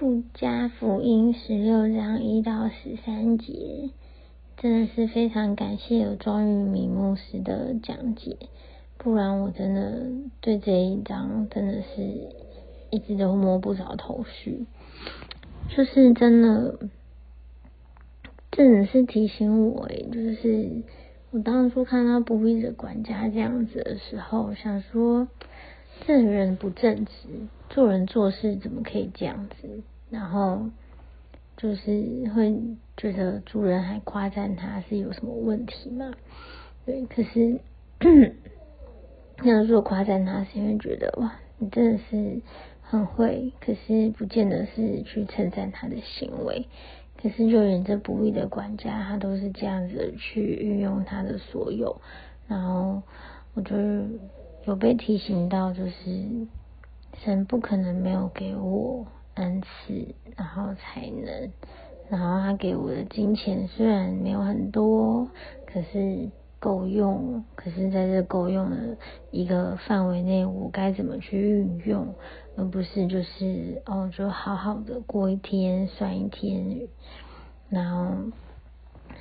[0.00, 3.90] 路加福音十六章一到十三节，
[4.56, 8.36] 真的是非常感谢有庄玉明牧师的讲解，
[8.98, 10.08] 不然我真的
[10.40, 12.02] 对这一章真的是
[12.90, 14.66] 一直都摸不着头绪。
[15.68, 16.76] 就是真的，
[18.50, 20.82] 真的是提醒我诶，就是
[21.30, 25.28] 我当初看到不义的管家这样子的时候，想说。
[26.00, 27.12] 这个人不正直，
[27.70, 29.82] 做人做事怎么可以这样子？
[30.10, 30.68] 然后
[31.56, 31.90] 就是
[32.34, 32.60] 会
[32.96, 36.12] 觉得主人还夸赞他是有什么问题吗？
[36.84, 37.58] 对，可是
[39.38, 42.42] 那时候夸赞他是因为觉得哇，你真的是
[42.82, 46.66] 很会，可是不见得是去称赞他的行为。
[47.16, 52.02] 可是就连这不义的管家，他都是这样子去运用他的所有，
[52.46, 53.02] 然后
[53.54, 53.74] 我就。
[54.66, 56.46] 有被提醒到，就是
[57.18, 61.52] 神不可能没有给我恩赐，然后才能，
[62.08, 65.28] 然后他给我的金钱虽然没有很多，
[65.66, 67.44] 可是够用。
[67.54, 68.96] 可是在这够用的
[69.30, 72.14] 一个范围内，我该怎么去运用，
[72.56, 76.88] 而不是就是哦，就好好的过一天算一天。
[77.68, 78.16] 然后，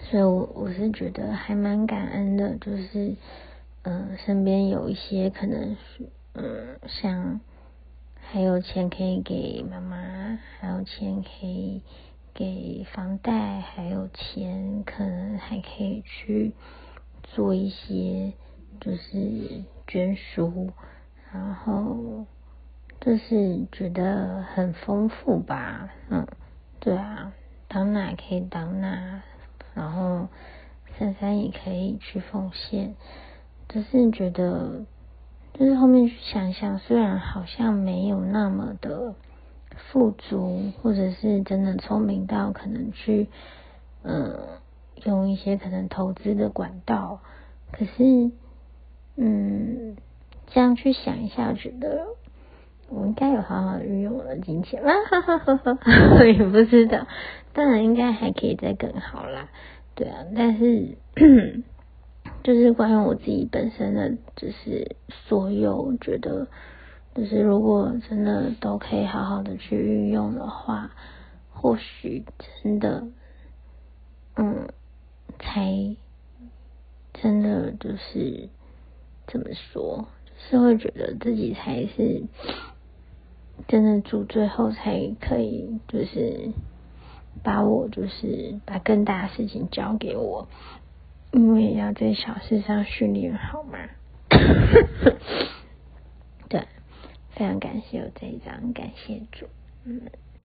[0.09, 3.17] 所以我我是觉得还蛮感恩的，就是。
[3.84, 7.42] 嗯、身边有一些可能是，嗯，像
[8.16, 11.81] 还有钱可以给妈妈，还有钱可以
[12.34, 16.54] 给房贷，还有钱可能还可以去
[17.23, 18.31] 做一些
[18.80, 20.72] 就是捐书，
[21.34, 22.26] 然后
[23.02, 26.26] 就是觉得很丰富吧，嗯，
[26.80, 27.34] 对啊，
[27.67, 29.22] 当哪可以当哪，
[29.73, 30.30] 然后
[30.98, 32.95] 珊珊也可以去奉献。
[33.69, 34.86] 只是觉得，
[35.53, 39.16] 就是后面去想想，虽然好像没有那么的
[39.92, 43.28] 富足，或者是真的聪明到可能去，
[44.03, 44.39] 嗯，
[45.05, 47.22] 用一些可能投资的管道，
[47.71, 48.32] 可是，
[49.15, 49.95] 嗯，
[50.48, 52.05] 这样去想一下，觉得
[52.89, 55.77] 我应该有好好运用我的金钱啊，哈哈哈哈，
[56.20, 57.08] 我也不知道，
[57.54, 59.49] 当然应该还可以再更好啦，
[59.95, 60.98] 对啊，但是。
[62.43, 66.48] 就是关于我自己本身的，就是所有觉得，
[67.15, 70.92] 就是如果真的都可以好好的去运用的话，
[71.54, 72.26] 或许
[72.61, 73.08] 真的，
[74.36, 74.67] 嗯，
[75.39, 75.95] 才
[77.14, 78.49] 真的就是
[79.27, 80.05] 怎么说，
[80.37, 82.23] 是会觉得自己才是
[83.70, 86.52] 真的住，最后才可以就是
[87.42, 90.49] 把我就是把更大的事情交给我。
[91.33, 93.77] 因为要在小事上训练好吗，
[96.48, 96.61] 对，
[97.32, 99.48] 非常感谢有这一张，感谢主，
[99.83, 100.02] 嗯。